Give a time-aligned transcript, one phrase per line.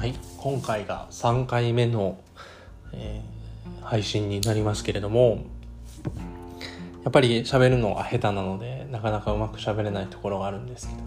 [0.00, 0.14] はい。
[0.38, 2.18] 今回が3回目の、
[2.94, 5.44] えー、配信になりますけれども
[7.04, 11.02] やっぱり喋るのが下手なのでなかなかうまく喋れないところがあるんですけど、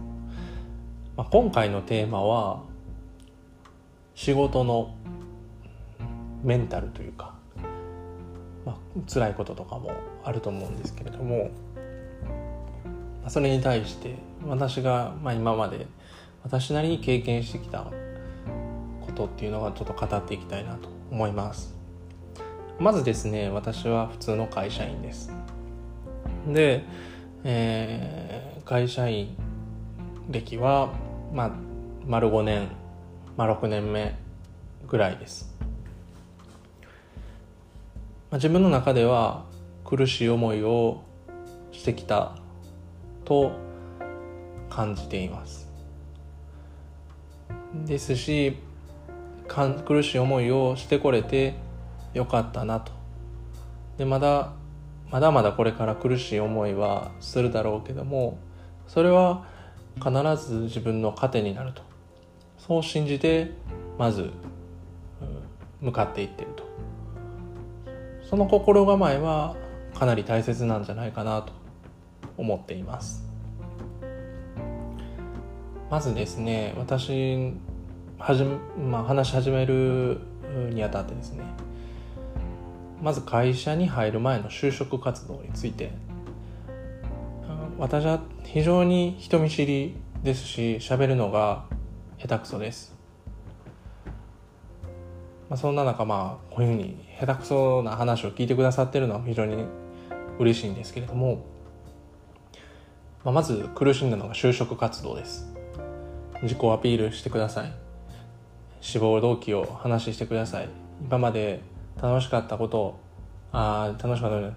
[1.17, 2.61] まあ、今回のテーマは
[4.13, 4.95] 仕事の
[6.43, 7.33] メンタルというか、
[8.63, 9.91] まあ辛いこととかも
[10.23, 11.49] あると思うんですけれども
[13.27, 14.13] それに対して
[14.45, 15.87] 私が、まあ、今まで
[16.43, 17.87] 私なりに経験してきた
[19.13, 21.73] ことっていうのがちょっと語っていきたいなと思います。
[22.79, 25.31] まずですね私は普通の会社員です。
[26.47, 26.83] で、
[27.43, 29.37] えー、会社員
[30.29, 30.91] 歴は、
[31.31, 31.51] まあ、
[32.05, 32.67] 丸5年、
[33.37, 34.17] まあ、6年目
[34.87, 35.55] ぐらいです、
[36.81, 36.87] ま
[38.31, 39.45] あ、自分の中では
[39.85, 41.03] 苦しい思いを
[41.71, 42.35] してきた
[43.23, 43.51] と
[44.69, 45.69] 感じています。
[47.85, 48.57] ですし
[49.47, 51.55] 苦しい思いをしてこれて
[52.13, 52.91] よかったなと。
[53.97, 54.53] でまだ
[55.11, 58.39] まだまだこれから苦しい思いはするだろうけども
[58.87, 59.45] それは
[59.95, 60.11] 必
[60.43, 61.81] ず自分の糧になると。
[62.57, 63.51] そう信じて
[63.97, 64.31] まず
[65.81, 66.63] 向かっていってると。
[68.29, 69.55] その心構えは
[69.93, 71.53] かなり大切なんじゃないかなと
[72.37, 73.29] 思っています。
[75.91, 77.53] まずですね私
[78.23, 80.17] はじ、まあ、話し始める
[80.71, 81.43] にあたってですね。
[83.01, 85.91] まず会社に入る前の就職活動について。
[87.77, 91.65] 私は非常に人見知りですし喋るのが
[92.17, 92.95] 下手くそです、
[95.49, 99.65] まあ、そんな中まあこういうふうに下手くそな話を聞いてくださってるのは非常に
[100.39, 101.43] 嬉しいんですけれども。
[103.25, 105.51] まあ、まず苦しんだのが就職活動です。
[106.41, 107.82] 自己アピールしてください。
[108.83, 110.67] 志望動機を話してください。
[111.07, 111.61] 今まで
[112.01, 112.99] 楽しかったことを
[113.53, 114.53] あ楽しかった、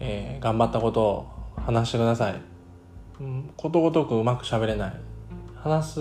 [0.00, 2.40] えー、頑張ったことを話してください、
[3.20, 4.94] うん、ことごとくうまくしゃべれない。
[5.62, 6.00] 話す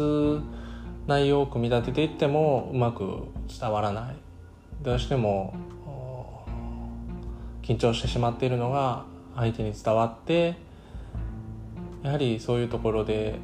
[1.06, 3.24] 内容を組み立てていってもうまく
[3.60, 4.16] 伝わらない。
[4.82, 5.54] どうしても
[7.62, 9.04] 緊張してしまっているのが
[9.36, 10.56] 相手に伝わって
[12.04, 13.38] やはりそういうところで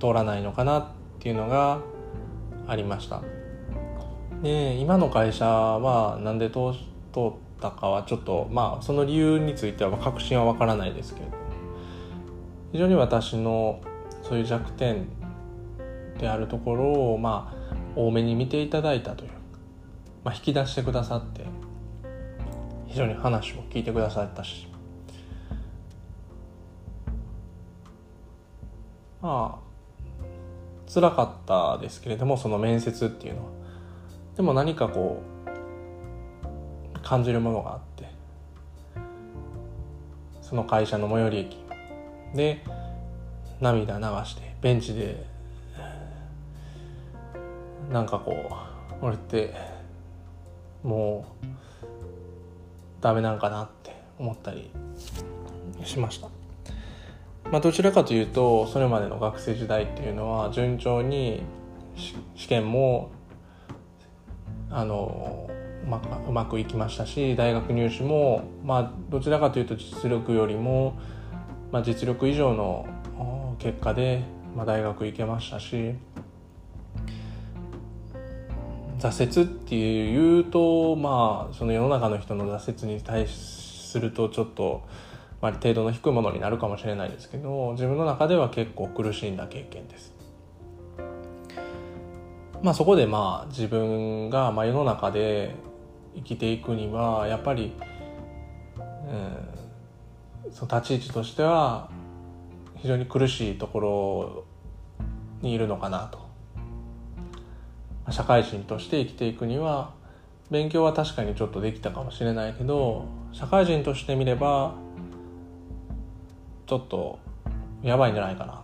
[0.00, 0.86] 通らないのかなっ
[1.20, 1.78] ていうのが
[2.70, 3.22] ありました。
[4.42, 6.72] で今の会社はなんで通っ
[7.60, 11.26] たかはちょっとまあその理由については確信は分からないですけど。
[12.72, 13.80] 非常に私の
[14.22, 15.08] そういう弱点
[16.18, 19.30] であるところをまあ多めに見ていただいたという、
[20.22, 21.44] まあ、引き出してくださって
[22.86, 24.68] 非常に話を聞いてくださったし。
[29.20, 29.69] まあ
[30.92, 33.50] 辛かったですけれどもその面接っていうのは。
[34.36, 35.22] でも何かこ
[36.96, 38.08] う感じるものがあって。
[40.42, 41.58] その会社の最寄り駅。
[42.34, 42.64] で
[43.60, 45.26] 涙流してベンチで
[47.92, 49.54] なんかこう俺って
[50.82, 51.46] もう
[53.00, 54.70] ダメなんかなって思ったり
[55.84, 56.39] しました。
[57.50, 61.42] まあ、どちらかというとそれまでの学生時代っていうのは順調に
[62.36, 63.10] 試験も
[64.70, 65.50] あの
[65.88, 70.96] まくうまくいきましたし大学入試も、まあ、どちらかというと実力よりも、
[71.72, 72.86] まあ、実力以上の
[73.58, 74.22] 結果で、
[74.56, 75.94] まあ、大学行けましたし
[79.00, 84.82] 挫折っていうとまあその世の中の人の挫折に対するとちょっと。
[85.40, 90.14] まあ、程度の低いものになるかもしれないですけど自分の中では結構苦しんだ経験です。
[92.62, 95.54] まあ、そこでまあ自分がまあ世の中で
[96.14, 97.72] 生きていくにはやっぱり、
[100.46, 101.90] うん、その立ち位置としては
[102.76, 104.44] 非常に苦しいところ
[105.40, 106.30] にいるのかなと。
[108.10, 109.92] 社会人として生きていくには
[110.50, 114.74] 勉強は確かにちょっとできたかもしれないけど社会人としてみれば
[116.70, 117.18] ちょっと
[117.82, 118.62] やばいんじゃないかな。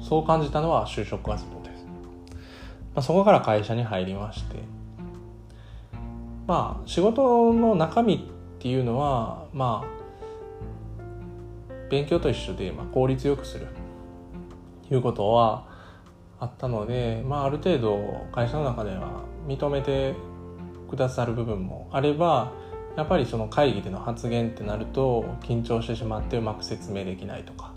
[0.00, 1.92] そう感じたのは就職活動です、ま
[2.96, 4.56] あ、そこから会社に入りまして。
[6.48, 8.18] まあ仕事の中身っ
[8.58, 13.68] ていうのはまあ勉強と一緒で、まあ、効率よくする
[14.90, 15.64] いうことは
[16.40, 20.16] あったので、まあ、ある程度会社の中では認めて
[20.90, 22.50] くださる部分もあれば
[22.98, 27.72] やっぱりその会議での発言ってなると緊張してしまってうまく説明できないとか。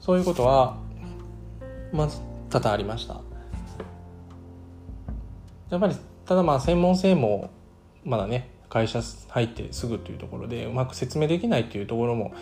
[0.00, 0.78] そういうことは
[1.92, 2.18] まず
[2.48, 3.20] 多々ありました。
[5.68, 7.50] やっぱりただまあ専門性も
[8.02, 12.32] まだね会社入ってすぐっていうところでうまく説明できないっていうところも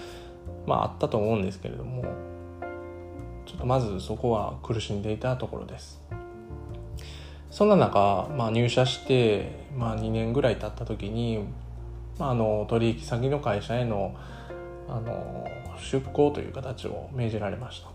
[0.69, 2.05] まああったと思うんですけれども
[3.45, 6.01] ちょっとまずそこは苦しんでいたところです。
[7.57, 11.43] そんな中、まあ、入社して、まあ、2年ぐらい経った時に、
[12.19, 14.15] まあ、あの取引先の会社への
[14.87, 15.47] あの
[15.79, 17.89] 出向という形を命じられました。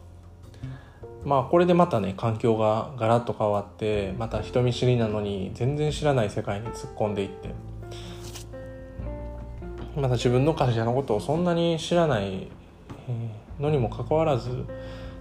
[1.24, 7.50] まあこれでまたね環境がガラッと変わってまた人見知りなのに全然知らない世界に突っ込んでいって
[9.96, 12.48] また自分の会社のことをそんなに知らない
[13.60, 14.66] のにもかかわらず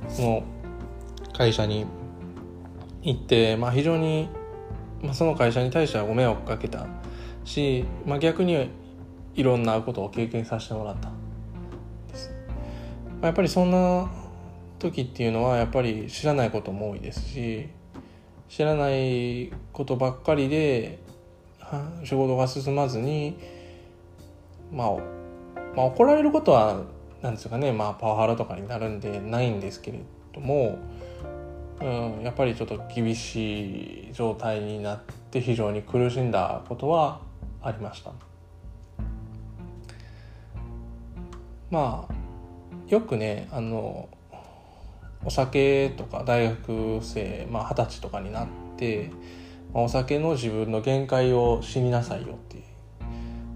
[0.08, 0.42] その
[1.34, 1.84] 会社に
[3.02, 4.28] 行って、まあ、非常に、
[5.02, 6.86] まあ、その会社に対してはご迷惑かけた
[7.44, 8.70] し、まあ、逆に
[9.34, 11.10] いろんなことを経験させてもらった。
[12.08, 12.30] です、
[13.06, 14.10] まあ、やっぱりそんな
[14.78, 17.68] 時っていうのはやっぱり知らないことも多いですし
[18.48, 20.98] 知らないことばっかりで
[22.04, 23.38] 仕事が進まずに、
[24.72, 24.88] まあ、
[25.76, 26.82] まあ怒られることは
[27.22, 30.00] なんですかね、まあ、パワハラとかになるんでないんですけれ
[30.32, 30.78] ども、
[31.80, 35.00] うん、やっぱりちょっと厳しい状態になっ
[35.30, 37.20] て非常に苦しんだことは
[37.62, 38.12] ありました。
[41.70, 42.14] まあ
[42.88, 44.08] よくねあの
[45.24, 49.10] お酒とか大学生まあ二十歳とかになって
[49.72, 52.64] お酒の自分の限界を知りなさいよって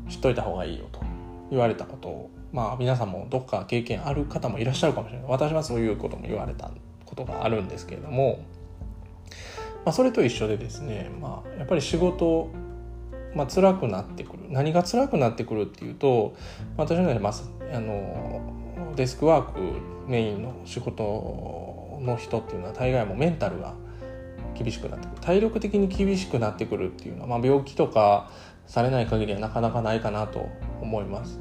[0.08, 1.00] 知っといた方がいいよと
[1.50, 6.70] 言われたことをまあ皆さんもどっか経験ある方もいらっしゃるかもしれない私はそういうことも言われた
[7.14, 8.40] ことがあるんですけれども、
[9.84, 12.50] まあ、それと一緒でですね、まあ、やっぱり仕事
[13.34, 16.34] まあ辛くなってくる何が辛くなってくるっていうと
[16.76, 17.32] 私の場合、まあ、
[17.76, 19.60] あのデスクワーク
[20.08, 23.74] メインの仕事の人っていうのは大概もメンタルが
[24.54, 28.30] 厳しくなってくる体力的に厳しくなってくるっていうのは、まあ、病気とか
[28.66, 30.48] されない限りはなかなかないかなと
[30.80, 31.40] 思います。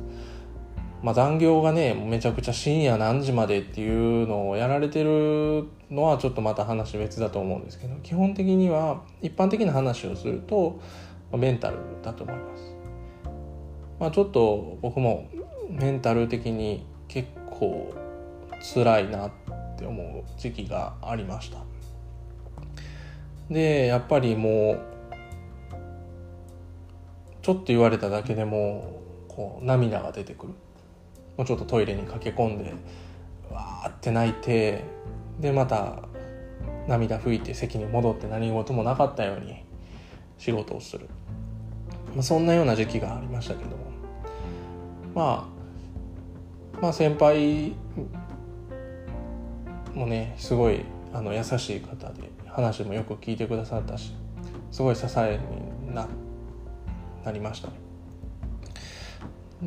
[1.04, 10.80] まあ、残業がねめちゃくちゃ深夜何時までっていうのをやられてるのはちょっとまた話別だと思うんですけど基本的には一般的な話をすると
[11.34, 12.74] メンタルだと思います。
[14.00, 15.30] まあ、ちょっと僕も
[15.70, 17.94] メンタル的に結構
[18.74, 19.32] 辛いなっ
[19.78, 21.60] て思う時期がありました
[23.50, 24.80] でやっぱりもう
[27.42, 30.54] ちょっと言われただけでもこう涙が出てくる
[31.38, 32.74] もうちょっとトイレに駆け込んで
[33.50, 34.84] わーって泣いて
[35.40, 36.04] でまた
[36.88, 39.64] 涙拭いて席に戻って何事もなかったように
[40.38, 41.08] 仕事をする、
[42.14, 43.94] まあ、そんなような時期がありましたけども。
[45.14, 47.74] まあまあ先輩
[49.94, 50.82] もねすごい
[51.14, 54.14] あの優しい方で話もよく聞いてくださったし
[54.72, 55.40] すごい支え
[55.88, 56.08] にな
[57.24, 57.70] なりました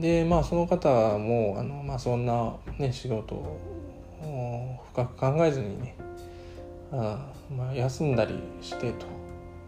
[0.01, 0.89] でまあその方
[1.19, 5.97] もあの、まあ、そんな、ね、仕事を深く考えずにね
[6.93, 9.07] あ、まあ、休んだりしてと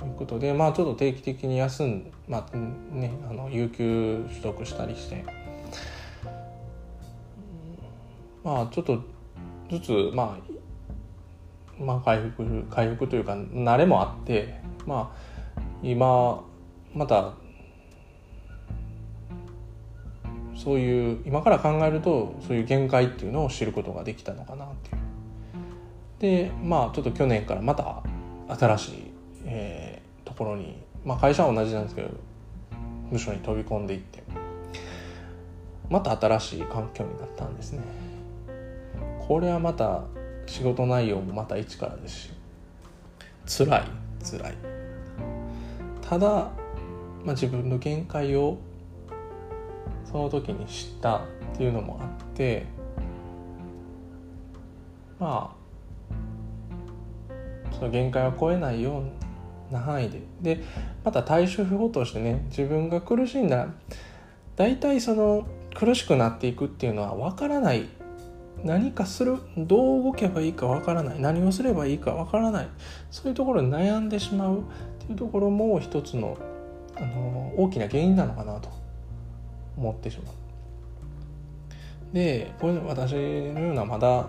[0.07, 2.57] いうことでまあちょっと定期的に休んまあ
[2.95, 5.25] ねあの有給取得したりして
[8.45, 9.03] まあちょっと
[9.71, 15.13] ずつまあまあ回復回復というか慣れもあってま
[15.57, 16.43] あ今
[16.95, 17.35] また
[20.59, 26.51] そういう今から考えるとそういう限界っていうのを知ることができたのかなっていう。
[26.51, 28.03] でまあちょっと去年からまた
[28.49, 29.13] 新しい、
[29.45, 32.09] えー、ところに、まあ、会社は同じなんですけど
[33.13, 34.25] 部署に飛び込んでいって
[35.89, 37.83] また新しい環境になったんですね。
[39.21, 40.03] これはまた
[40.47, 42.31] 仕事内容もまた一からですし
[43.47, 43.85] 辛い
[44.25, 44.55] 辛い
[46.01, 46.51] ただ、ま
[47.29, 48.59] あ、自分の限界を
[50.11, 51.21] その時に知ったっ
[51.57, 52.67] ていうのもあって
[55.19, 55.59] まあ
[57.75, 59.03] その限界を超えないよ
[59.71, 60.23] うな範囲で。
[60.41, 60.65] で
[61.05, 63.75] また対処法としてね自分が苦しんだら
[64.57, 67.89] 大体その苦しくなっていくっていうのは分からない。
[68.65, 71.21] 何かするどう動けばいいか分からない。
[71.21, 72.69] 何をすればいいか分からない。
[73.11, 74.63] そういうところに悩んでしまうっ
[75.07, 76.37] ていうところも一つの
[76.97, 78.78] あの大きな原因なのかなと。
[79.79, 80.35] 思ってしまう。
[82.13, 84.29] でこれ私のようなまだ、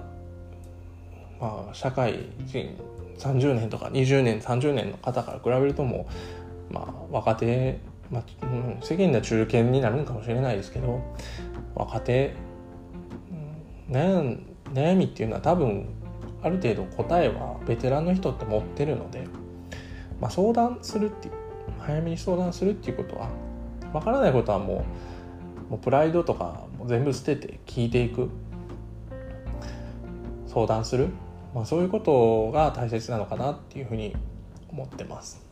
[1.39, 2.75] まあ、社会人
[3.17, 6.07] 30年とか20年30年の方から比べるとも
[6.69, 7.79] う、まあ、若手、
[8.11, 8.23] まあ、
[8.81, 11.01] 世間では中堅になるんかもしれないですけど
[11.75, 12.33] 若手
[13.89, 14.37] 悩
[14.73, 15.87] 悩みっていうのは多分
[16.41, 19.25] ある程度答えはベテランの人って持ってるので、
[20.19, 21.29] まあ、相談するって
[21.79, 23.29] 早めに相談するっていうことは
[23.93, 24.83] わからないことはもう
[25.69, 28.29] もうプライドとかも全部捨てて聞いていく。
[30.47, 31.09] 相談する、
[31.53, 34.15] まあ、そういうことが大切なのかなっていうふうに
[34.71, 35.45] 思ってます。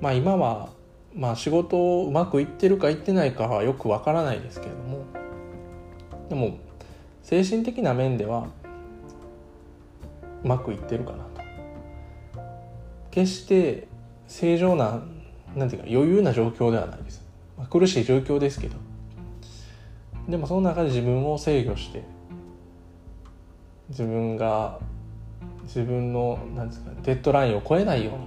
[0.00, 0.70] まあ今は
[1.12, 5.04] まあ仕事をうまくいってるかいってないかはよくわからないですけれども。
[6.28, 6.58] でも
[7.24, 8.46] 精神的な面では
[10.44, 11.42] うまくいってるかなと。
[13.10, 13.88] 決して
[14.28, 15.02] 正常な
[15.56, 17.28] なんていうか余裕な状況ではないです、
[17.60, 18.76] まあ、苦しい状況ですけど。
[20.28, 22.02] でもその中で自分を制御して
[23.88, 24.78] 自分が
[25.64, 28.20] 自分のなんですかデッドラインを超えないように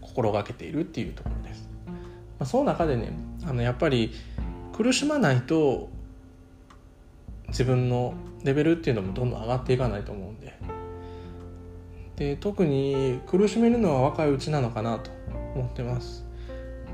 [0.00, 1.92] 心がけているっていうところです、ま
[2.40, 3.12] あ、その中でね
[3.46, 4.12] あのやっぱり
[4.74, 5.88] 苦しまないと
[7.48, 10.52] 自分のレベルっていうのもどんどん上がっていかないと思うんで。
[12.16, 15.10] で特に苦しめるのは若いうちなのかなと
[15.54, 16.31] 思ってます。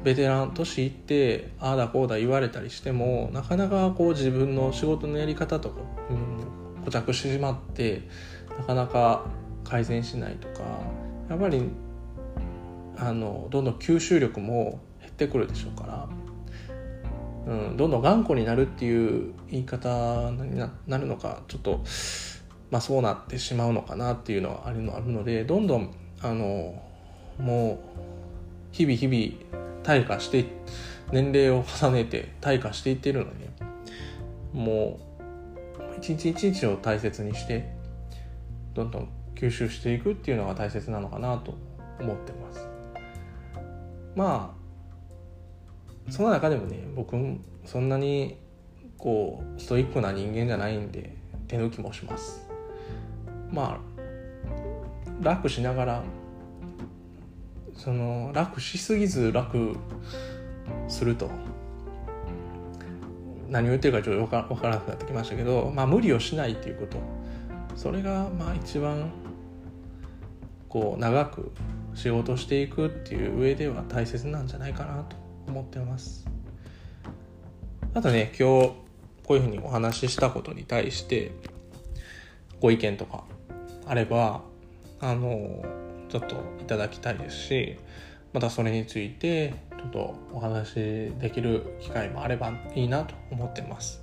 [0.05, 5.77] ベテラン年いってああだこうだ言われたりしてもなかなかこう自分の仕事のやり方とか、
[6.11, 8.03] うん、固着してしまって
[8.59, 9.27] なかなか
[9.65, 10.61] 改善しないとか
[11.29, 11.63] やっぱり
[12.97, 16.09] あのどんどん吸収力も減ってくるでしょうから
[17.49, 21.83] うん、どんどん頑固になるっていう言い方になるのかちょっと、
[22.71, 26.83] まあ、そうなってしまうのかなっていうのはあるのあるのでどんどんあの
[27.39, 28.18] もう
[28.73, 30.47] 日々日々退化して
[31.13, 33.49] 年齢を重ねて退化していってるので
[34.53, 35.01] も
[35.79, 37.73] う一日一日を大切にして
[38.75, 41.55] どんどん吸収していくっていうのが大切なのかなと
[42.01, 42.69] 思ってます。
[44.15, 44.55] ま
[46.09, 47.17] あその中でもね僕
[47.65, 48.39] そんなに
[48.97, 51.15] こうストイックな人間じゃないんで
[51.47, 52.49] 手抜きもします
[53.53, 56.03] まあ楽しながら
[57.79, 59.77] その楽しすぎず楽
[60.89, 61.31] すると。
[63.49, 66.99] 何を言ってるかちょっと分からなくなってきましたけど、まあ、無理をしないっていうこと。
[67.77, 69.11] それがまあ一番
[70.69, 71.53] こう長く
[71.95, 75.17] 仕事していくっていう上では大切なんじゃないかなと
[75.47, 76.27] 思ってます。
[77.95, 78.73] あとね今日
[79.25, 81.33] こういうふうにお話ししたことに対して
[82.61, 83.25] ご意見とか
[83.87, 84.43] あれば
[85.01, 85.63] あの
[86.09, 87.79] ちょっといただきたいですし
[88.33, 90.75] またそれについてちょっとお話し
[91.19, 94.03] できる機会もあればいいなと思ってます。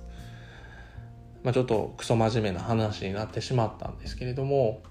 [1.42, 4.82] まあ、ちょっとクソ真面目な話になってしまったんですけれども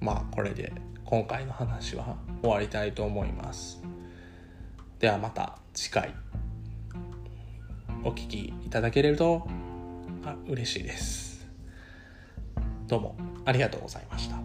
[0.00, 0.72] まあこれで
[1.04, 3.82] 今回の話は終わりたいと思います。
[4.98, 6.14] ではまた次回
[8.02, 9.46] お聴きいただけると
[10.48, 11.46] 嬉しいです。
[12.86, 14.43] どうもありがとうございました。